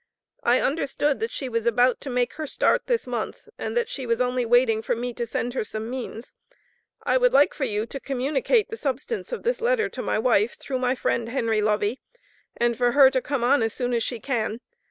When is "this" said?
2.87-3.05, 9.43-9.61